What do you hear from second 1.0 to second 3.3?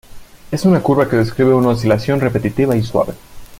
que describe una oscilación repetitiva y suave.